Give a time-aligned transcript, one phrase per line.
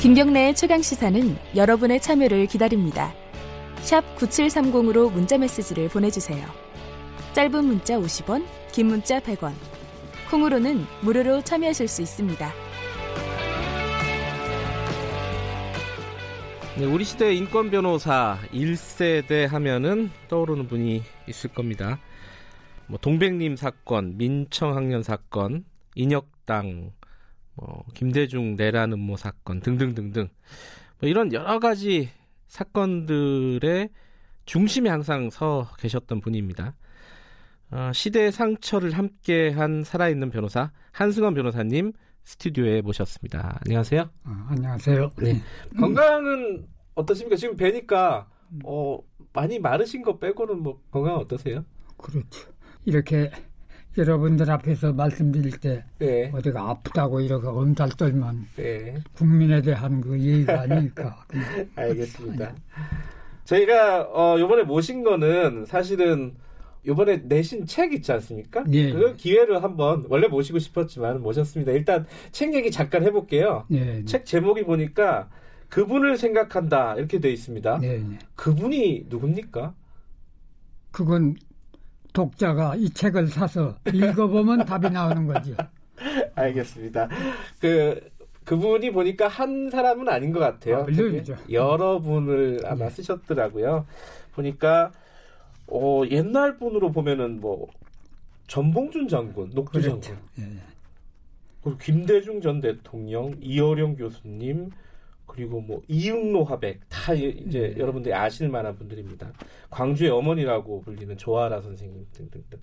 [0.00, 3.12] 김경래의 최강 시사는 여러분의 참여를 기다립니다.
[3.78, 6.46] 샵 9730으로 문자 메시지를 보내주세요.
[7.32, 9.54] 짧은 문자 50원, 긴 문자 100원.
[10.30, 12.52] 콩으로는 무료로 참여하실 수 있습니다.
[16.78, 21.98] 네, 우리 시대 인권 변호사 1세대 하면은 떠오르는 분이 있을 겁니다.
[22.86, 25.64] 뭐 동백님 사건, 민청 학년 사건,
[25.96, 26.92] 인혁당,
[27.58, 30.28] 뭐 김대중 내란 음모 사건 등등등등
[31.00, 32.08] 뭐 이런 여러 가지
[32.46, 33.90] 사건들의
[34.44, 36.74] 중심에 항상 서 계셨던 분입니다.
[37.70, 41.92] 어, 시대의 상처를 함께한 살아있는 변호사 한승원 변호사님
[42.24, 43.60] 스튜디오에 모셨습니다.
[43.66, 44.02] 안녕하세요.
[44.02, 45.10] 어, 안녕하세요.
[45.18, 45.42] 네.
[45.78, 47.36] 건강은 어떠십니까?
[47.36, 48.28] 지금 뵈니까
[48.64, 48.98] 어,
[49.32, 51.64] 많이 마르신 거 빼고는 뭐 건강 어떠세요?
[51.96, 52.48] 그렇죠.
[52.86, 53.30] 이렇게
[53.98, 56.30] 여러분들 앞에서 말씀드릴 때 네.
[56.32, 58.94] 어디가 아프다고 이렇게 엄살 떨면 네.
[59.14, 61.24] 국민에 대한 그 예의가 아닐까.
[61.74, 62.54] 알겠습니다.
[63.44, 66.36] 저희가 어, 이번에 모신 거는 사실은
[66.86, 68.62] 이번에 내신 책 있지 않습니까?
[68.68, 68.92] 네.
[68.92, 71.72] 그 기회를 한번 원래 모시고 싶었지만 모셨습니다.
[71.72, 73.64] 일단 책 얘기 잠깐 해볼게요.
[73.68, 74.04] 네.
[74.04, 75.28] 책 제목이 보니까
[75.68, 77.78] 그분을 생각한다 이렇게 돼 있습니다.
[77.80, 78.04] 네.
[78.36, 79.74] 그분이 누굽니까?
[80.92, 81.34] 그건
[82.18, 85.54] 독자가 이 책을 사서 읽어보면 답이 나오는 거죠.
[86.34, 87.08] 알겠습니다.
[87.60, 88.10] 그
[88.44, 90.78] 그분이 보니까 한 사람은 아닌 것 같아요.
[90.78, 92.90] 아, 여러 분을 아마 네.
[92.90, 93.86] 쓰셨더라고요.
[94.32, 94.90] 보니까
[95.68, 97.68] 어, 옛날 분으로 보면은 뭐
[98.48, 100.00] 전봉준 장군, 녹두 그렇죠.
[100.00, 100.42] 장군, 예.
[101.62, 104.70] 그리고 김대중 전 대통령, 이어령 교수님,
[105.38, 107.74] 그리고 뭐 이응로 화백 다 이제 네.
[107.78, 109.32] 여러분들이 아실 만한 분들입니다.
[109.70, 112.58] 광주의 어머니라고 불리는 조아라 선생님 등등등.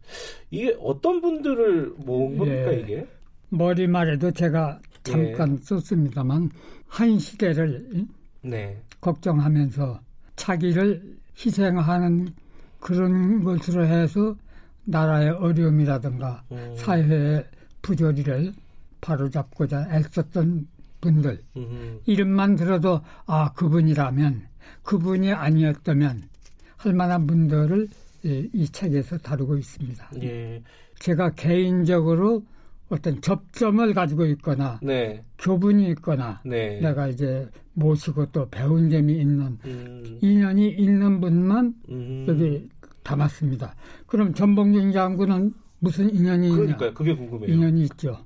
[0.51, 2.79] 이게 어떤 분들을 모은 겁니까 예.
[2.81, 3.07] 이게?
[3.47, 5.63] 머리말에도 제가 잠깐 예.
[5.63, 6.49] 썼습니다만
[6.87, 8.07] 한 시대를
[8.41, 8.77] 네.
[8.99, 10.01] 걱정하면서
[10.35, 12.27] 자기를 희생하는
[12.81, 14.35] 그런 것으로 해서
[14.83, 16.75] 나라의 어려움이라든가 음.
[16.75, 17.45] 사회의
[17.81, 18.51] 부조리를
[18.99, 22.01] 바로잡고자 애썼던 분들 음흠.
[22.05, 24.47] 이름만 들어도 아 그분이라면
[24.83, 26.23] 그분이 아니었다면
[26.77, 27.87] 할 만한 분들을
[28.23, 30.09] 이, 이 책에서 다루고 있습니다.
[30.23, 30.61] 예.
[30.99, 32.43] 제가 개인적으로
[32.89, 35.23] 어떤 접점을 가지고 있거나 네.
[35.39, 36.79] 교분이 있거나 네.
[36.81, 40.19] 내가 이제 모시고 또 배운 점이 있는 음.
[40.21, 42.25] 인연이 있는 분만 음.
[42.27, 42.69] 여기
[43.03, 43.75] 담았습니다.
[44.07, 46.93] 그럼 전봉준 장군은 무슨 인연이 그러니까요.
[46.93, 47.53] 그게 궁금해요.
[47.53, 48.17] 인연이 있죠.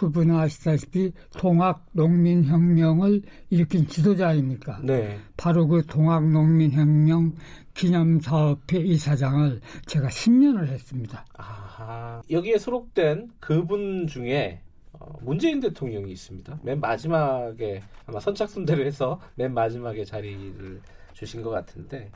[0.00, 4.80] 그분은 아시다시피 동학 농민 혁명을 일으킨 지도자 아닙니까?
[4.82, 5.18] 네.
[5.36, 7.34] 바로 그 동학 농민 혁명
[7.74, 11.26] 기념 사업회 이사장을 제가 10년을 했습니다.
[11.34, 12.22] 아하.
[12.30, 14.62] 여기에 수록된 그분 중에
[14.94, 16.60] 어, 문재인 대통령이 있습니다.
[16.62, 20.80] 맨 마지막에 아마 선착순대로 해서 맨 마지막에 자리를
[21.12, 22.10] 주신 것 같은데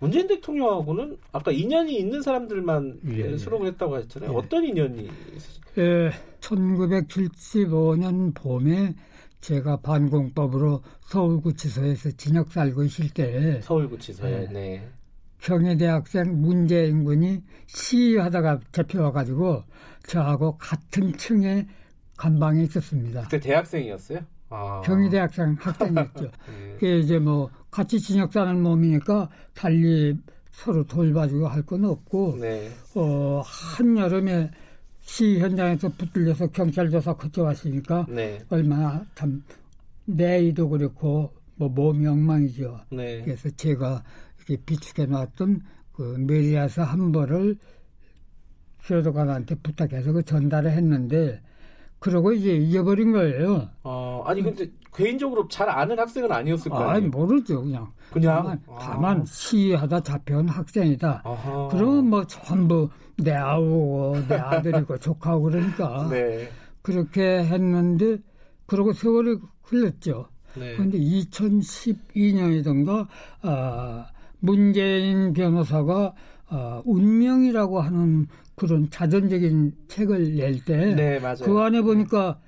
[0.00, 4.32] 문재인 대통령하고는 아까 인연이 있는 사람들만 예, 수록을 했다고 했잖아요.
[4.32, 4.34] 예.
[4.34, 5.70] 어떤 인연이 있으십니까?
[5.78, 6.10] 예,
[6.40, 8.94] 1975년 봄에
[9.40, 14.88] 제가 반공법으로 서울구치소에서 진역 살고 있을 때 서울구치소에 예, 네.
[15.40, 19.64] 경희대학생 문재인 군이 시위하다가 잡혀와가지고
[20.06, 21.66] 저하고 같은 층에
[22.16, 23.22] 간방에 있었습니다.
[23.22, 24.20] 그때 대학생이었어요?
[24.48, 24.80] 아.
[24.84, 26.30] 경희대학생 학생이었죠.
[26.48, 26.76] 네.
[26.78, 30.16] 그 이제 뭐 같이 진역 사는 몸이니까 달리
[30.52, 32.70] 서로 돌봐주고 할 건 없고 네.
[32.94, 34.48] 어 한여름에
[35.00, 38.40] 시 현장에서 붙들려서 경찰 조사 거쳐왔으니까 네.
[38.48, 39.42] 얼마나 참
[40.04, 42.80] 내의도 그렇고 뭐 몸이 엉망이죠.
[42.92, 43.22] 네.
[43.24, 44.04] 그래서 제가
[44.38, 45.62] 이렇게 비축해 놨던
[45.94, 47.56] 그 메리아스 한 벌을
[48.84, 51.40] 교도관한테 부탁해서 그 전달을 했는데
[51.98, 53.68] 그러고 이제 잊어버린 거예요.
[53.82, 56.88] 어, 아니 근데 개인적으로 잘 아는 학생은 아니었을 거예요.
[56.88, 57.92] 아니 모르죠 그냥.
[58.12, 58.78] 그냥 다만, 아.
[58.80, 61.22] 다만 시위하다 잡혀온 학생이다.
[61.24, 61.68] 아하.
[61.70, 66.48] 그러면 뭐 전부 내 아우고 내 아들이고 조카고 그러니까 네.
[66.82, 68.18] 그렇게 했는데
[68.66, 70.28] 그러고 세월이 흘렀죠.
[70.56, 70.76] 네.
[70.76, 73.08] 그런데 2012년이던가
[73.42, 74.06] 아,
[74.38, 76.14] 문재인 변호사가
[76.46, 82.38] 아, 운명이라고 하는 그런 자전적인 책을 낼 때, 네, 그 안에 보니까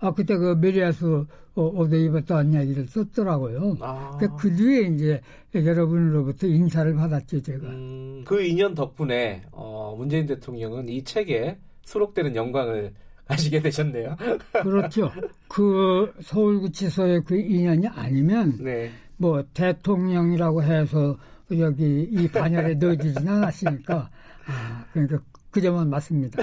[0.00, 1.24] 아 그때 그 메리아스
[1.54, 3.76] 어, 옷 입었다는 이야기를 썼더라고요.
[3.80, 4.16] 아.
[4.18, 5.20] 그, 그 뒤에 이제
[5.54, 7.68] 여러분으로부터 인사를 받았죠 제가.
[7.68, 12.94] 음, 그 인연 덕분에 어, 문재인 대통령은 이 책에 수록되는 영광을
[13.26, 14.16] 가시게 되셨네요.
[14.62, 15.10] 그렇죠.
[15.48, 18.90] 그 서울구치소의 그 인연이 아니면 네.
[19.16, 21.16] 뭐 대통령이라고 해서
[21.52, 24.10] 여기 이 반열에 넣어지진 않았으니까
[24.46, 25.20] 아, 그러니까
[25.50, 26.42] 그 점은 맞습니다.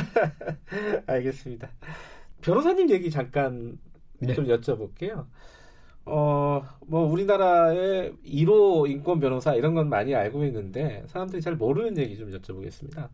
[1.07, 1.69] 알겠습니다.
[2.41, 3.77] 변호사님 얘기 잠깐
[4.19, 4.33] 네.
[4.33, 5.25] 좀 여쭤볼게요.
[6.05, 12.17] 어, 뭐, 우리나라의 1호 인권 변호사 이런 건 많이 알고 있는데, 사람들이 잘 모르는 얘기
[12.17, 13.09] 좀 여쭤보겠습니다.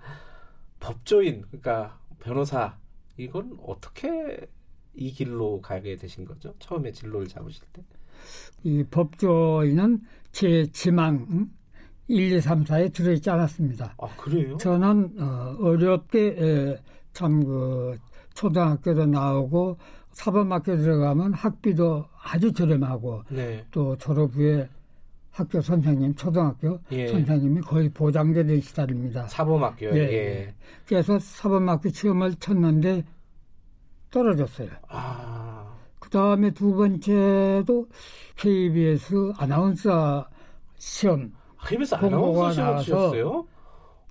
[0.79, 2.77] 법조인, 그러니까 변호사,
[3.17, 4.47] 이건 어떻게
[4.95, 6.53] 이 길로 가게 되신 거죠?
[6.59, 7.83] 처음에 진로를 잡으실 때?
[8.63, 10.01] 이 법조인은
[10.31, 11.49] 제 지망
[12.07, 13.95] 1, 2, 3, 4에 들어있지 않았습니다.
[13.97, 14.57] 아, 그래요?
[14.57, 16.77] 저는 어, 어렵게
[17.13, 17.97] 참그
[18.33, 19.77] 초등학교도 나오고
[20.13, 23.65] 사범학교 들어가면 학비도 아주 저렴하고 네.
[23.71, 24.69] 또 졸업 후에
[25.31, 27.07] 학교 선생님, 초등학교 예.
[27.07, 29.27] 선생님이 거의 보장되는 시달입니다.
[29.27, 29.95] 사범학교요?
[29.95, 29.99] 예.
[29.99, 30.55] 예.
[30.85, 33.03] 그래서 사범학교 시험을 쳤는데
[34.11, 34.69] 떨어졌어요.
[34.89, 35.73] 아.
[35.99, 37.87] 그 다음에 두 번째도
[38.35, 40.27] KBS 아나운서
[40.77, 41.33] 시험.
[41.65, 43.47] KBS 아나운서 시험 치셨어요?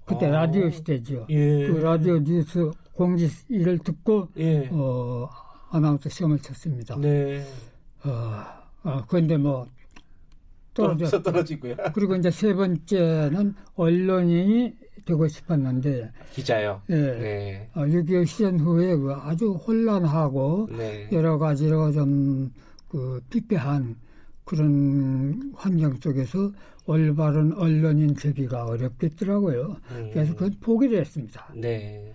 [0.04, 0.30] 그때 아.
[0.30, 1.26] 라디오 시대죠.
[1.30, 1.68] 예.
[1.68, 4.68] 그 라디오 뉴스 공지 일을 듣고 예.
[4.72, 5.28] 어,
[5.72, 6.96] 아나운서 시험을 쳤습니다.
[6.96, 7.44] 네.
[8.04, 8.44] 어,
[8.84, 9.66] 어 그런데 뭐
[10.74, 11.76] 떨어져 떨어지고요.
[11.94, 14.74] 그리고 이제 세 번째는 언론인이
[15.04, 16.82] 되고 싶었는데 기자요.
[16.90, 16.94] 예.
[16.94, 17.70] 네.
[17.74, 21.08] 어, 6.25 시전 후에 그 아주 혼란하고 네.
[21.10, 23.96] 여러 가지로 좀그 삐삐한
[24.44, 26.52] 그런 환경 속에서
[26.86, 29.76] 올바른 언론인 되기가 어렵겠더라고요.
[29.92, 30.10] 음.
[30.12, 31.52] 그래서 그건 포기를 했습니다.
[31.54, 32.12] 네.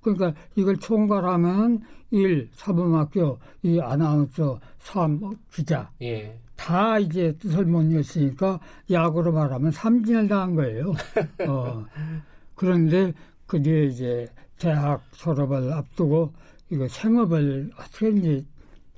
[0.00, 2.50] 그러니까 이걸 총괄하면 1.
[2.52, 3.80] 사범학교, 2.
[3.80, 5.20] 아나운서, 3.
[5.52, 5.90] 기자.
[6.02, 6.38] 예.
[6.56, 8.60] 다 이제 뜻을 못 이었으니까
[8.90, 10.92] 야구로 말하면 삼진을 당한 거예요.
[11.48, 11.84] 어.
[12.54, 13.12] 그런데
[13.46, 14.28] 그 뒤에 이제
[14.58, 16.32] 대학 졸업을 앞두고
[16.70, 18.44] 이거 생업을 어떻게 이제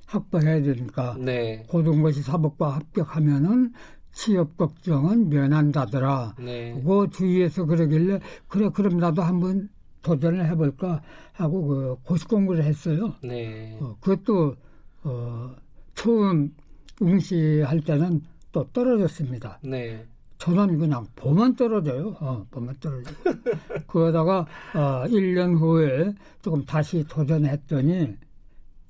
[0.07, 1.63] 확보해야 되니까 네.
[1.69, 3.71] 고등고시 사법과 합격하면은
[4.11, 6.35] 취업 걱정은 면한다더라.
[6.39, 6.81] 네.
[6.83, 9.69] 그 주위에서 그러길래 그래 그럼 나도 한번
[10.01, 11.01] 도전을 해볼까
[11.33, 13.13] 하고 그 고시 공부를 했어요.
[13.23, 13.77] 네.
[13.79, 14.55] 어, 그것도
[15.03, 15.55] 어,
[15.95, 16.53] 처음
[17.01, 18.21] 응시할 때는
[18.51, 19.59] 또 떨어졌습니다.
[19.63, 20.05] 네.
[20.37, 22.15] 저는 그냥 보면 떨어져요.
[22.19, 23.11] 어, 보면 떨어져.
[23.87, 28.17] 그러다가 어, 1년 후에 조금 다시 도전했더니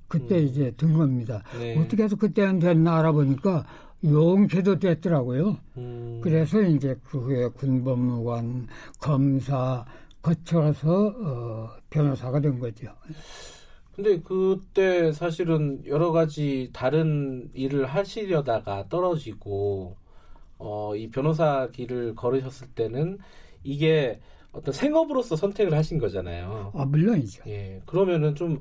[0.08, 0.44] 그때 음.
[0.44, 1.42] 이제 든 겁니다.
[1.58, 1.78] 네.
[1.78, 3.66] 어떻게 해서 그때는 됐나 알아보니까
[4.04, 5.58] 용케도 됐더라고요.
[5.76, 6.20] 음.
[6.22, 8.66] 그래서 이제 그 후에 군법무관,
[8.98, 9.84] 검사
[10.22, 12.88] 거쳐서 어, 변호사가 된 거죠.
[13.94, 19.96] 근데 그때 사실은 여러 가지 다른 일을 하시려다가 떨어지고
[20.58, 23.18] 어, 이 변호사 길을 걸으셨을 때는
[23.64, 24.20] 이게
[24.52, 26.72] 어떤 생업으로서 선택을 하신 거잖아요.
[26.74, 27.42] 아 물론이죠.
[27.48, 28.60] 예, 그러면은 좀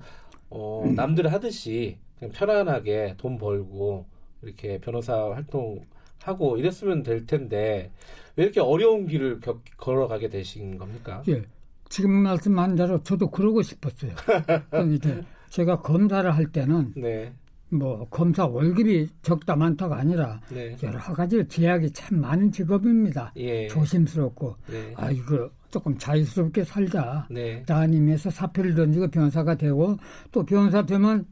[0.50, 0.96] 어, 음.
[0.96, 4.06] 남들 하듯이 그냥 편안하게 돈 벌고
[4.42, 5.86] 이렇게 변호사 활동
[6.22, 7.92] 하고 이랬으면 될 텐데
[8.36, 11.22] 왜 이렇게 어려운 길을 겨, 걸어가게 되신 겁니까?
[11.28, 11.44] 예.
[11.90, 14.14] 지금 말씀한 대로 저도 그러고 싶었어요.
[14.96, 17.34] 이제 제가 검사를 할 때는 네.
[17.70, 20.76] 뭐 검사 월급이 적다 많다가 아니라 네.
[20.84, 23.34] 여러 가지 제약이 참 많은 직업입니다.
[23.38, 23.68] 예.
[23.68, 24.94] 조심스럽고 네.
[24.96, 27.28] 아 이거 조금 자유스럽게 살자.
[27.30, 27.64] 네.
[27.64, 29.98] 따님에서 사표를 던지고 변호사가 되고
[30.32, 31.26] 또 변호사 되면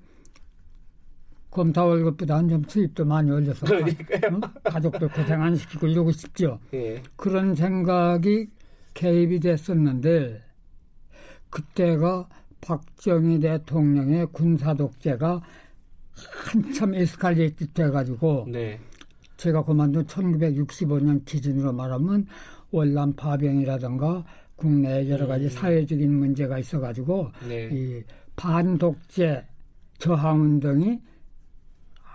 [1.51, 4.39] 검사 월급보다 는 좀 수입도 많이 올려서 가, 어?
[4.63, 6.59] 가족들 고생 안 시키고 이러고 싶죠.
[6.73, 7.01] 예.
[7.15, 8.49] 그런 생각이
[8.93, 10.41] 개입이 됐었는데
[11.49, 12.27] 그때가
[12.61, 15.41] 박정희 대통령의 군사 독재가
[16.13, 18.79] 한참 에스칼레이트 돼가지고 네.
[19.37, 22.27] 제가 그만둔 1965년 기준으로 말하면
[22.71, 24.25] 월남 파병이라든가
[24.55, 25.49] 국내 여러 가지 음.
[25.49, 27.69] 사회적인 문제가 있어가지고 네.
[27.71, 28.03] 이
[28.35, 29.45] 반독재
[29.97, 30.99] 저항 운동이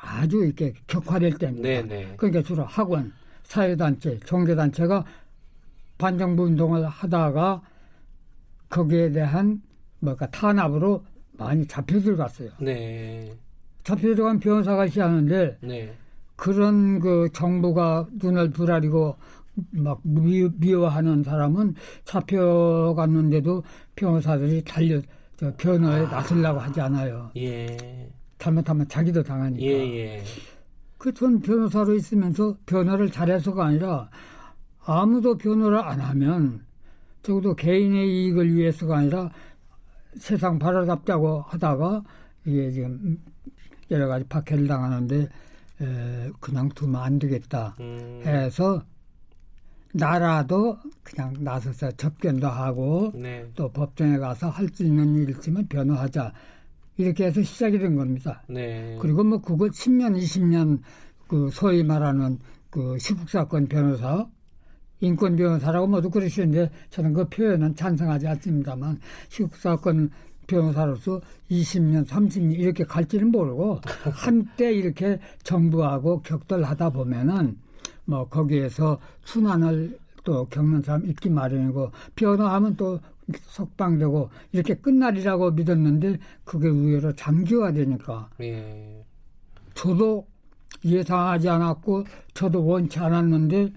[0.05, 1.69] 아주 이렇게 격화될 때입니다.
[1.69, 2.15] 네, 네.
[2.17, 3.13] 그러니까 주로 학원,
[3.45, 5.05] 사회단체, 종교단체가
[5.99, 7.63] 반정부 운동을 하다가
[8.69, 9.63] 거기에 대한
[10.01, 12.51] 뭐가 탄압으로 많이 잡혀 들어갔어요.
[12.61, 13.35] 네.
[13.83, 15.95] 잡혀 들어간 변호사가 시하는데 네.
[16.37, 19.17] 그런 그 정부가 눈을 부라리고
[19.71, 23.63] 막 미, 미워하는 사람은 잡혀갔는데도
[23.95, 25.01] 변호사들이 달려
[25.37, 26.11] 저 변호에 아.
[26.11, 27.31] 나서려고 하지 않아요.
[27.37, 28.11] 예.
[28.39, 29.65] 잘못하면 자기도 당하니까.
[29.65, 30.23] 예, 예.
[30.99, 34.09] 그전 변호사로 있으면서 변호를 잘해서가 아니라
[34.85, 36.65] 아무도 변호를 안 하면
[37.23, 39.31] 적어도 개인의 이익을 위해서가 아니라
[40.17, 42.03] 세상 바라잡자고 하다가
[42.47, 43.19] 이게 지금
[43.91, 45.29] 여러 가지 박해를 당하는데
[45.81, 48.23] 에, 그냥 두면 안 되겠다 음.
[48.25, 48.83] 해서
[49.93, 53.47] 나라도 그냥 나서서 접견도 하고 네.
[53.55, 56.33] 또 법정에 가서 할 수 있는 일 있으면 변호하자
[56.97, 58.43] 이렇게 해서 시작이 된 겁니다.
[58.49, 58.97] 네.
[59.01, 60.81] 그리고 뭐 그거 10년, 20년
[61.27, 62.39] 그 소위 말하는
[62.71, 64.27] 그 시국사건 변호사
[65.01, 70.11] 인권 변호사라고 모두 그러시는데 저는 그 표현은 찬성하지 않습니다만 시국사건
[70.47, 71.21] 변호사로서
[71.51, 73.81] 20년, 30년 이렇게 갈지는 모르고
[74.13, 77.59] 한때 이렇게 정부하고 격돌하다 보면은
[78.05, 82.99] 뭐 거기에서 순환을 또 겪는 사람 있기 마련이고 변호하면 또
[83.47, 89.05] 석방되고 이렇게 끝날이라고 믿었는데 그게 의외로 장기화되니까 예.
[89.75, 90.27] 저도
[90.85, 92.05] 예상하지 않았고
[92.35, 93.73] 저도 원치 않았는데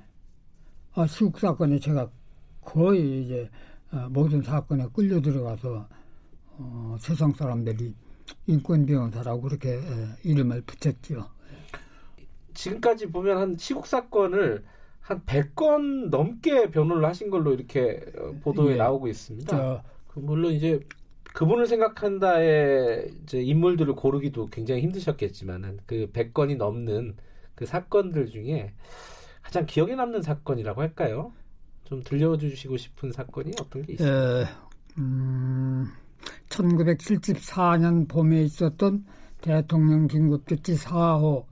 [0.95, 2.09] 아, 시국 사건에 제가
[2.61, 3.49] 거의 이제
[3.91, 5.87] 어, 모든 사건에 끌려 들어가서
[6.57, 7.93] 어, 세상 사람들이
[8.47, 9.81] 인권 변호사라고 그렇게 에,
[10.23, 11.29] 이름을 붙였죠.
[12.53, 14.65] 지금까지 보면 한 시국 사건을
[15.07, 18.75] 한 100건 넘게 변호를 하신 걸로 이렇게 어, 보도에 예.
[18.75, 19.55] 나오고 있습니다.
[19.55, 20.81] 저, 그 물론 이제
[21.33, 27.15] 그분을 생각한다에 이제 인물들을 고르기도 굉장히 힘드셨겠지만은 그 100건이 넘는
[27.55, 28.73] 그 사건들 중에
[29.41, 31.31] 가장 기억에 남는 사건이라고 할까요?
[31.85, 34.41] 좀 들려주시고 싶은 사건이 어떤 게 있어요?
[34.41, 34.45] 에,
[34.97, 35.85] 음,
[36.49, 39.05] 1974년 봄에 있었던
[39.39, 41.45] 대통령 긴급조치 4호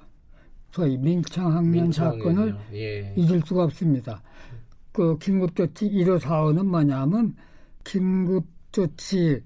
[0.76, 3.14] 소위 민청학년 사건을 예.
[3.16, 4.22] 잊을 수가 없습니다.
[4.92, 7.34] 그 긴급조치 1호 4호는 뭐냐면
[7.86, 9.42] 긴급조치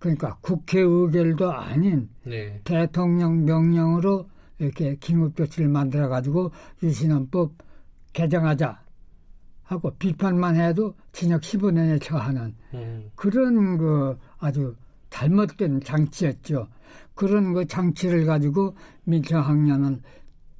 [0.00, 2.60] 그러니까 국회 의결도 아닌 네.
[2.64, 6.50] 대통령 명령으로 이렇게 긴급조치를 만들어 가지고
[6.82, 7.52] 유신헌법
[8.12, 8.82] 개정하자
[9.62, 13.08] 하고 비판만 해도 징역 15년에 처하는 음.
[13.14, 14.74] 그런 그 아주
[15.10, 16.66] 잘못된 장치였죠.
[17.14, 18.74] 그런 그 장치를 가지고
[19.04, 20.02] 민청학년은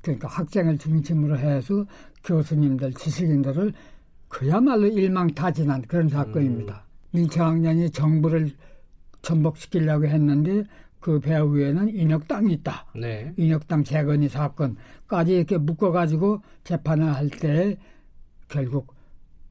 [0.02, 1.87] 그러니까 학생을 중심으로 해서
[2.25, 3.73] 교수님들, 지식인들을
[4.28, 6.85] 그야말로 일망타진한 그런 사건입니다.
[6.87, 7.18] 음.
[7.18, 8.50] 민청학년이 정부를
[9.23, 10.64] 전복시키려고 했는데
[11.00, 12.87] 그 배후 에는 인혁당이 있다.
[12.94, 13.32] 네.
[13.37, 17.76] 인혁당 재건이 사건까지 이렇게 묶어가지고 재판을 할 때
[18.49, 18.94] 결국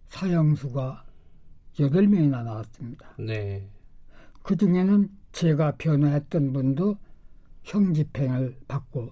[0.07, 1.03] 사형수가
[1.79, 3.15] 여덟 명이나 나왔습니다.
[3.19, 3.67] 네.
[4.43, 6.97] 그 중에는 제가 변호했던 분도
[7.63, 9.11] 형집행을 받고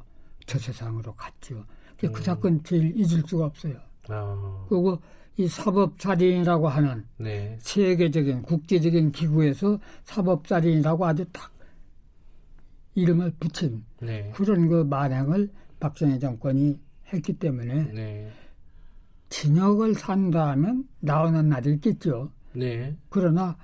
[0.50, 1.64] 저 세상으로 갔죠.
[2.00, 2.14] 그 음.
[2.16, 3.78] 사건 제일 잊을 수가 없어요.
[4.08, 4.66] 아.
[4.68, 5.00] 그리고
[5.38, 7.56] 이 사법살인이라고 하는 네.
[7.62, 11.52] 세계적인 국제적인 기구에서 사법살인이라고 아주 딱
[12.96, 14.32] 이름을 붙인 네.
[14.34, 16.80] 그런 그 만행을 박정희 정권이
[17.14, 18.32] 했기 때문에 네.
[19.30, 22.32] 진역을 산다면 나오는 날이 있겠죠.
[22.54, 22.98] 네.
[23.10, 23.56] 그러나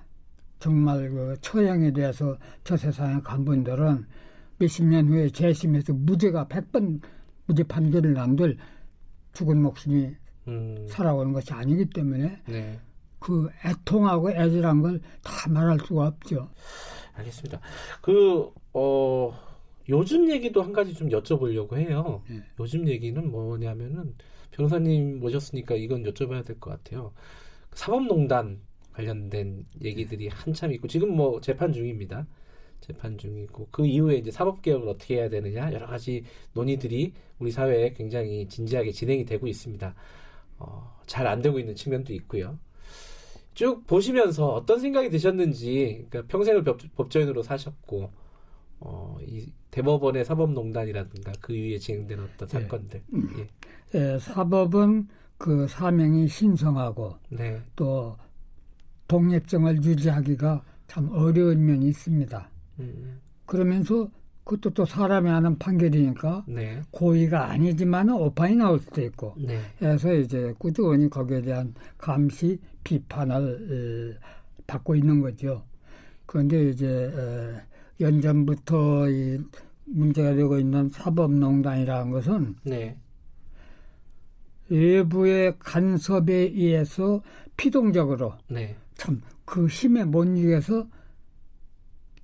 [0.59, 4.05] 정말 그 처형에 대해서 저 세상에 간 분들은
[4.57, 7.01] 몇십 년 후에 재심해서 무죄가 백 번
[7.47, 8.57] 무죄 판결을 난들
[9.33, 10.15] 죽은 목숨이
[10.47, 10.85] 음.
[10.87, 12.79] 살아오는 것이 아니기 때문에 네.
[13.19, 16.49] 그 애통하고 애절한 걸 다 말할 수가 없죠.
[17.13, 17.59] 알겠습니다.
[18.01, 19.33] 그, 어,
[19.89, 22.21] 요즘 얘기도 한 가지 좀 여쭤보려고 해요.
[22.29, 22.43] 네.
[22.59, 24.15] 요즘 얘기는 뭐냐면은
[24.51, 27.13] 변호사님 모셨으니까 이건 여쭤봐야 될 것 같아요.
[27.73, 28.61] 사법농단
[28.93, 32.25] 관련된 얘기들이 한참 있고 지금 뭐 재판 중입니다.
[32.85, 36.23] 재판 중이고 그 이후에 이제 사법 개혁을 어떻게 해야 되느냐 여러 가지
[36.53, 39.95] 논의들이 우리 사회에 굉장히 진지하게 진행이 되고 있습니다.
[40.59, 42.57] 어, 잘 안 되고 있는 측면도 있고요.
[43.55, 48.11] 쭉 보시면서 어떤 생각이 드셨는지 그러니까 평생을 법, 조인으로 사셨고
[48.81, 52.61] 어, 이 대법원의 사법농단이라든가 그 이후에 진행된 어떤 네.
[52.61, 53.01] 사건들.
[53.39, 53.47] 예.
[54.13, 57.61] 예, 사법은 그 사명이 신성하고 네.
[57.75, 58.15] 또
[59.07, 62.49] 독립성을 유지하기가 참 어려운 면이 있습니다.
[62.79, 63.19] 음.
[63.45, 64.09] 그러면서
[64.43, 66.81] 그것도 또 사람이 하는 판결이니까 네.
[66.91, 69.59] 고의가 아니지만 오판이 나올 수도 있고 네.
[69.79, 74.25] 그래서 이제 꾸준히 거기에 대한 감시 비판을 에,
[74.67, 75.63] 받고 있는 거죠.
[76.27, 79.39] 그런데 이제 에, 연전부터 이
[79.85, 82.97] 문제가 되고 있는 사법농단이라는 것은 네.
[84.69, 87.21] 외부의 간섭에 의해서
[87.57, 88.75] 피동적으로 네.
[88.95, 90.87] 참그 힘에 못 이겨서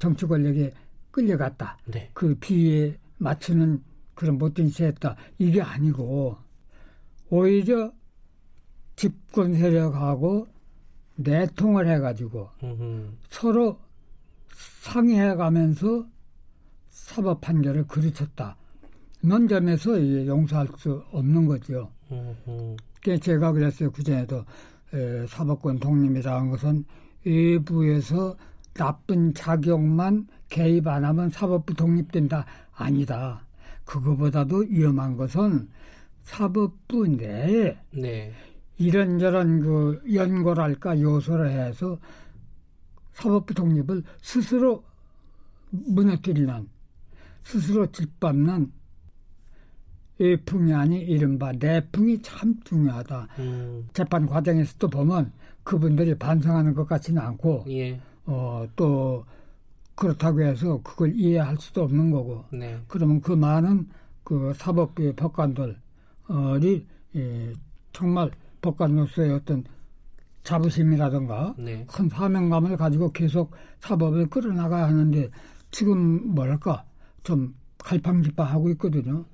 [0.02, 0.72] 정치 권력에
[1.12, 1.78] 끌려갔다.
[1.86, 2.10] 네.
[2.14, 3.84] 그 비에 맞추는
[4.16, 5.16] 그런 못된 했다.
[5.38, 6.36] 이게 아니고
[7.30, 7.94] 오히려
[8.96, 10.48] 집권 세력하고
[11.18, 13.12] 내통을 해가지고 음흠.
[13.30, 13.80] 서로
[14.54, 16.08] 상의해가면서
[16.90, 18.58] 사법 판결을 그르쳤다.
[19.22, 21.92] 이런 점에서 용서할 수 없는 거죠.
[23.04, 23.92] 그 제가 그랬어요.
[23.92, 24.44] 그전에도
[24.94, 26.86] 에, 사법권 독립이라는 것은
[27.24, 28.36] 외부에서
[28.74, 32.46] 나쁜 작용만 개입 안 하면 사법부 독립된다.
[32.74, 33.46] 아니다.
[33.86, 35.70] 그거보다도 위험한 것은
[36.22, 38.34] 사법부 내에 네.
[38.78, 42.00] 이런저런 그 연골할까 요소를 해서
[43.14, 44.84] 사법부 독립을 스스로
[45.70, 46.68] 무너뜨리는
[47.44, 48.72] 스스로 짓밟는
[50.20, 53.28] 외풍이 아닌 이른바 내풍이 참 중요하다.
[53.40, 53.88] 음.
[53.94, 55.32] 재판 과정에서도 보면
[55.64, 58.00] 그분들이 반성하는 것 같지는 않고 예.
[58.26, 59.26] 어, 또
[59.96, 62.44] 그렇다고 해서 그걸 이해할 수도 없는 거고.
[62.52, 62.80] 네.
[62.88, 63.88] 그러면 그 많은
[64.24, 67.54] 그 사법부의 법관들이 예,
[67.92, 69.64] 정말 법관으로서의 어떤
[70.44, 71.86] 자부심이라든가 네.
[71.88, 75.30] 큰 사명감을 가지고 계속 사법을 끌어나가야 하는데
[75.70, 76.86] 지금 뭐랄까
[77.24, 79.26] 좀 갈팡질팡하고 있거든요.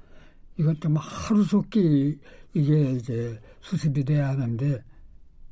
[0.58, 2.20] 이것 좀 하루속히
[2.53, 4.84] 이게 이제 수습이 돼야 하는데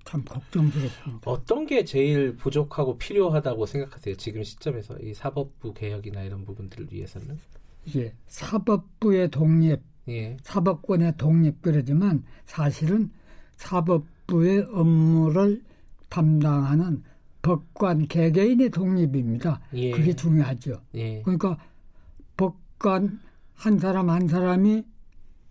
[0.05, 1.29] 참 걱정스럽습니다.
[1.29, 4.15] 어떤 게 제일 부족하고 필요하다고 생각하세요?
[4.15, 7.37] 지금 시점에서 이 사법부 개혁이나 이런 부분들을 위해서는?
[7.85, 10.37] 이게 사법부의 독립, 예.
[10.43, 13.11] 사법권의 독립 그러지만 사실은
[13.57, 15.61] 사법부의 업무를
[16.09, 17.03] 담당하는
[17.41, 19.59] 법관 개개인의 독립입니다.
[19.73, 19.91] 예.
[19.91, 20.81] 그게 중요하죠.
[20.95, 21.21] 예.
[21.23, 21.57] 그러니까
[22.37, 23.19] 법관
[23.53, 24.83] 한 사람 한 사람이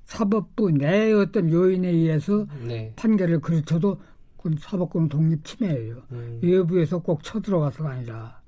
[0.07, 2.93] 사법부 내 어떤 요인에 의해서 네.
[2.97, 4.01] 판결을 그르쳐도
[4.45, 6.03] 그건 사법권 독립 침해예요.
[6.13, 6.39] 음.
[6.43, 8.43] 외부에서 꼭 쳐들어가서가 아니라.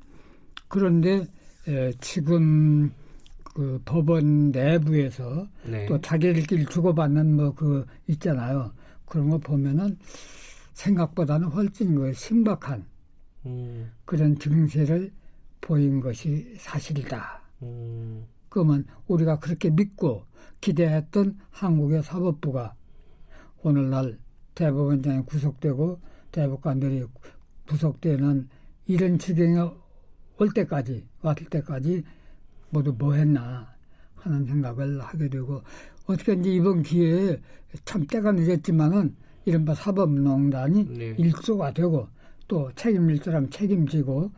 [0.68, 1.26] 그런데
[1.66, 2.92] 에, 지금
[3.42, 5.86] 그 법원 내부에서 네.
[5.86, 8.72] 또 자기들끼리 주고받는 뭐 그 있잖아요.
[9.06, 9.96] 그런 거 보면은
[10.74, 12.84] 생각보다는 훨씬 그 심각한
[13.46, 13.90] 음.
[14.04, 15.10] 그런 증세를
[15.62, 17.40] 보인 것이 사실이다.
[17.62, 18.26] 음.
[18.50, 20.26] 그러면 우리가 그렇게 믿고
[20.60, 22.74] 기대했던 한국의 사법부가
[23.62, 24.18] 오늘날
[24.56, 26.00] 대법원장이 구속되고
[26.32, 27.04] 대법관들이
[27.68, 28.48] 구속되는
[28.86, 29.70] 이런 지경에
[30.38, 32.02] 올 때까지 왔을 때까지
[32.70, 33.72] 모두 뭐 했나
[34.16, 35.62] 하는 생각을 하게 되고
[36.06, 37.38] 어떻게 이제 이번 기회에
[37.84, 41.14] 참 때가 늦었지만은 이른바 사법농단이 네.
[41.18, 42.08] 일소가 되고
[42.48, 44.30] 또 책임질 사람 책임지고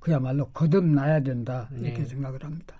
[0.00, 2.04] 그야말로 거듭나야 된다 이렇게 네.
[2.04, 2.74] 생각을 합니다.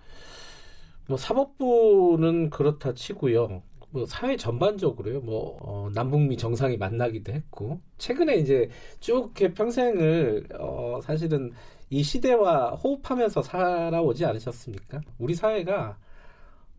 [1.07, 3.61] 뭐 사법부는 그렇다 치고요.
[3.91, 5.21] 뭐 사회 전반적으로요.
[5.21, 8.69] 뭐 어, 남북미 정상이 만나기도 했고 최근에 이제
[8.99, 11.51] 쭉 평생을 어, 사실은
[11.89, 15.01] 이 시대와 호흡하면서 살아오지 않으셨습니까?
[15.17, 15.97] 우리 사회가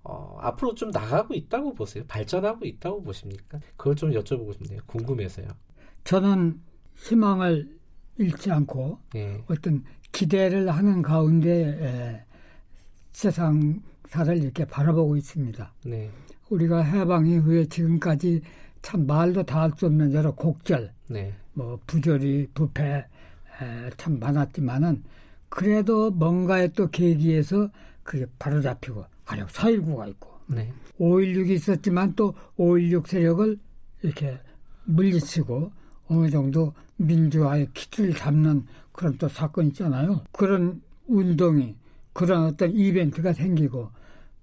[0.03, 2.05] 어, 앞으로 좀 나가고 있다고 보세요?
[2.07, 3.59] 발전하고 있다고 보십니까?
[3.77, 4.81] 그걸 좀 여쭤보고 싶네요.
[4.87, 5.49] 궁금해서요.
[6.05, 6.61] 저는
[6.97, 7.79] 희망을
[8.19, 9.43] 잃지 않고 예.
[9.49, 12.25] 어떤 기대를 하는 가운데 에,
[13.13, 15.73] 세상사를 이렇게 바라보고 있습니다.
[15.87, 16.11] 네.
[16.51, 18.43] 우리가 해방 이후에 지금까지
[18.83, 21.35] 참 말도 다할 수 없는 여러 곡절, 네.
[21.55, 25.03] 뭐 부조리, 부패 에, 참 많았지만은
[25.49, 27.69] 그래도 뭔가의 또 계기에서
[28.03, 30.73] 그게 바로 잡히고 가령 4.19가 있고 네.
[30.99, 33.59] 5.16이 있었지만 또 5.16 세력을
[34.03, 34.39] 이렇게
[34.85, 35.73] 물리치고
[36.09, 40.23] 어느 정도 민주화의 키트를 잡는 그런 또 사건이 있잖아요.
[40.33, 41.77] 그런 운동이
[42.13, 43.91] 그런 어떤 이벤트가 생기고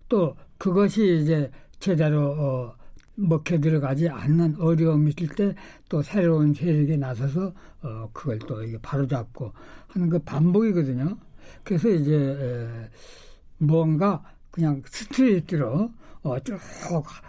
[0.10, 2.76] 또 그것이 이제 제대로 어,
[3.16, 5.56] 먹혀 들어가지 않는 어려움이 있을 때
[5.90, 9.54] 또 새로운 세력이 나서서 어, 그걸 또 이게 바로잡고
[9.88, 11.18] 하는 그 반복이거든요.
[11.64, 12.90] 그래서 이제 에,
[13.58, 15.92] 뭔가 그냥 스트레이트로
[16.24, 16.60] 어, 쭉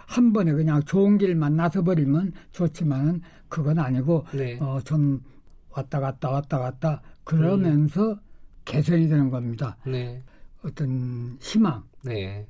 [0.07, 4.57] 한 번에 그냥 좋은 길만 나서 버리면 좋지만은 그건 아니고 네.
[4.59, 5.21] 어, 좀
[5.69, 8.17] 왔다 갔다 왔다 갔다 그러면서 음.
[8.65, 9.77] 개선이 되는 겁니다.
[9.85, 10.21] 네.
[10.63, 12.45] 어떤 희망, 네.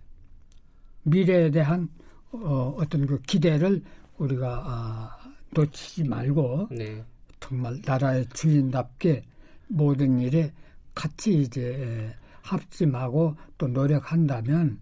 [1.03, 1.89] 미래에 대한
[2.31, 3.81] 어, 어떤 그 기대를
[4.17, 5.17] 우리가 아,
[5.51, 7.03] 놓치지 말고 네.
[7.39, 9.23] 정말 나라의 주인답게
[9.67, 10.51] 모든 일에
[10.93, 14.79] 같이 이제 합심하고 또 노력한다면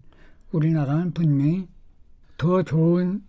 [0.52, 1.68] 우리나라는 분명히
[2.36, 3.22] 더 좋은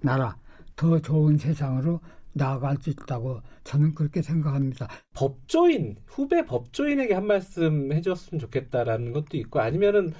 [0.00, 0.36] 나라,
[0.74, 2.00] 더 좋은 세상으로
[2.32, 4.88] 나아갈 수 있다고 저는 그렇게 생각합니다.
[5.14, 10.12] 법조인, 후배 법조인에게 한 말씀 해줬으면 좋겠다라는 것도 있고 아니면은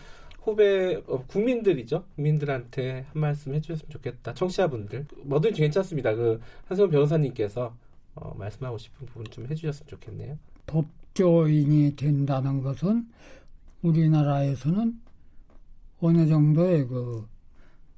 [0.47, 2.05] 후배 어, 국민들이죠.
[2.15, 4.33] 국민들한테 한 말씀 해주셨으면 좋겠다.
[4.35, 6.15] 청취자분들 뭐든지 괜찮습니다.
[6.15, 7.75] 그 한승원 변호사님께서
[8.15, 10.39] 어, 말씀하고 싶은 부분 좀 해주셨으면 좋겠네요.
[10.67, 13.09] 법조인이 된다는 것은
[13.83, 15.01] 우리나라에서는
[16.01, 17.27] 어느 정도의 그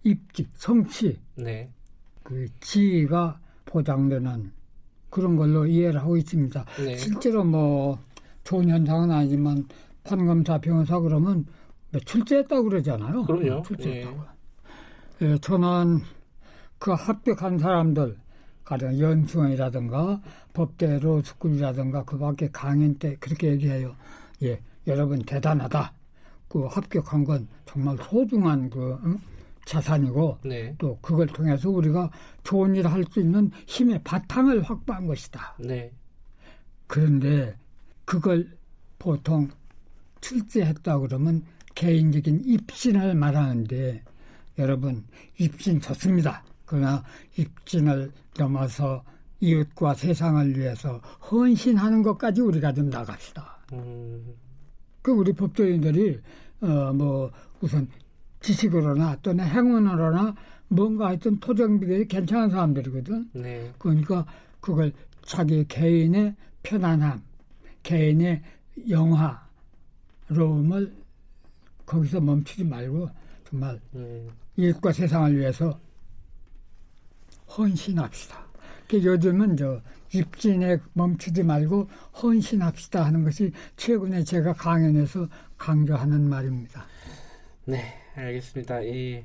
[0.04, 1.70] 입직, 성취, 네.
[2.22, 4.52] 그 지위가 보장되는
[5.10, 6.64] 그런 걸로 이해를 하고 있습니다.
[6.84, 6.96] 네.
[6.96, 7.98] 실제로 뭐
[8.44, 9.66] 좋은 현상은 아니지만
[10.04, 11.46] 판검사, 변호사 그러면
[12.04, 13.24] 출제했다고 그러잖아요.
[13.24, 13.62] 그럼요.
[13.62, 14.24] 출제했다고.
[15.22, 15.26] 예.
[15.26, 16.00] 예, 저는
[16.78, 18.16] 그 합격한 사람들
[18.64, 20.20] 가령 연수원이라든가
[20.52, 23.96] 법대로 스쿨이라든가 그 밖에 강연 때 그렇게 얘기해요.
[24.42, 25.92] 예, 여러분 대단하다.
[26.48, 29.18] 그 합격한 건 정말 소중한 그 응?
[29.64, 30.74] 자산이고 네.
[30.78, 32.10] 또 그걸 통해서 우리가
[32.42, 35.56] 좋은 일을 할 수 있는 힘의 바탕을 확보한 것이다.
[35.58, 35.92] 네.
[36.86, 37.54] 그런데
[38.06, 38.50] 그걸
[38.98, 39.48] 보통
[40.22, 41.44] 출제했다 그러면
[41.78, 44.02] 개인적인 입신을 말하는데
[44.58, 45.04] 여러분
[45.38, 46.42] 입신 좋습니다.
[46.66, 47.04] 그러나
[47.36, 49.04] 입신을 넘어서
[49.38, 50.98] 이웃과 세상을 위해서
[51.30, 53.58] 헌신하는 것까지 우리가 좀 나갑시다.
[53.74, 54.34] 음.
[55.02, 56.18] 그 우리 법조인들이
[56.62, 57.86] 어 뭐 우선
[58.40, 60.34] 지식으로나 또는 행운으로나
[60.66, 63.30] 뭔가 하여튼 토정비들이 괜찮은 사람들이거든.
[63.34, 63.72] 네.
[63.78, 64.26] 그러니까
[64.60, 67.22] 그걸 자기 개인의 편안함,
[67.84, 68.42] 개인의
[70.28, 70.98] 영화로움을
[71.88, 73.08] 거기서 멈추지 말고
[73.48, 74.28] 정말 음.
[74.56, 75.80] 이웃과 세상을 위해서
[77.56, 78.46] 헌신합시다.
[78.88, 79.80] 그 요즘은 저
[80.14, 81.88] 입진에 멈추지 말고
[82.22, 86.86] 헌신합시다 하는 것이 최근에 제가 강연에서 강조하는 말입니다.
[87.64, 88.82] 네, 알겠습니다.
[88.82, 89.24] 이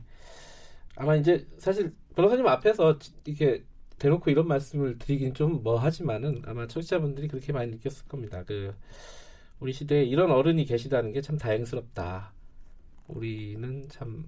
[0.95, 3.63] 아마 이제 사실 변호사님 앞에서 이렇게
[3.99, 8.43] 대놓고 이런 말씀을 드리긴 좀 뭐하지만은 아마 청취자분들이 그렇게 많이 느꼈을 겁니다.
[8.45, 8.73] 그
[9.59, 12.33] 우리 시대에 이런 어른이 계시다는 게 참 다행스럽다.
[13.07, 14.27] 우리는 참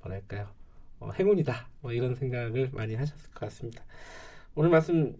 [0.00, 0.48] 뭐랄까요
[1.00, 1.68] 어, 행운이다.
[1.80, 3.84] 뭐 이런 생각을 많이 하셨을 것 같습니다.
[4.54, 5.16] 오늘 말씀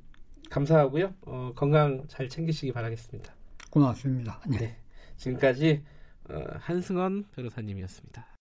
[0.50, 1.14] 감사하고요.
[1.22, 3.34] 어, 건강 잘 챙기시기 바라겠습니다.
[3.70, 4.40] 고맙습니다.
[4.48, 4.58] 네.
[4.58, 4.76] 네.
[5.16, 5.82] 지금까지
[6.30, 8.34] 어, 한승원 변호사님이었습니다.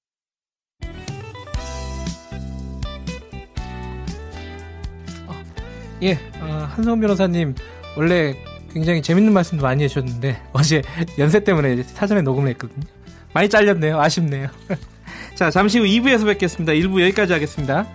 [6.04, 7.56] 예, 어, 한성 변호사님
[7.96, 8.36] 원래
[8.74, 10.82] 굉장히 재밌는 말씀도 많이 해주셨는데 어제
[11.18, 12.86] 연세 때문에 사전에 녹음을 했거든요.
[13.34, 14.00] 많이 잘렸네요.
[14.00, 14.48] 아쉽네요.
[15.36, 16.74] 자, 잠시 후 2부에서 뵙겠습니다.
[16.74, 17.88] 1부 여기까지 하겠습니다.